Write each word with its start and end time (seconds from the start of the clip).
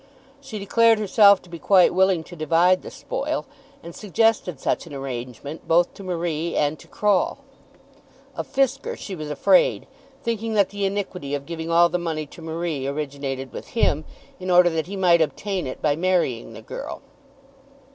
She 0.41 0.57
declared 0.57 0.97
herself 0.97 1.43
to 1.43 1.49
be 1.51 1.59
quite 1.59 1.93
willing 1.93 2.23
to 2.23 2.35
divide 2.35 2.81
the 2.81 2.89
spoil, 2.89 3.45
and 3.83 3.93
suggested 3.93 4.59
such 4.59 4.87
an 4.87 4.95
arrangement 4.95 5.67
both 5.67 5.93
to 5.93 6.03
Marie 6.03 6.55
and 6.55 6.79
to 6.79 6.87
Croll. 6.87 7.37
Of 8.35 8.47
Fisker 8.47 8.97
she 8.97 9.15
was 9.15 9.29
afraid, 9.29 9.85
thinking 10.23 10.55
that 10.55 10.69
the 10.69 10.85
iniquity 10.85 11.35
of 11.35 11.45
giving 11.45 11.69
all 11.69 11.87
the 11.87 11.99
money 11.99 12.25
to 12.25 12.41
Marie 12.41 12.87
originated 12.87 13.53
with 13.53 13.67
him, 13.77 14.03
in 14.39 14.49
order 14.49 14.71
that 14.71 14.87
he 14.87 14.95
might 14.97 15.21
obtain 15.21 15.67
it 15.67 15.83
by 15.83 15.95
marrying 15.95 16.53
the 16.53 16.63
girl. 16.63 17.03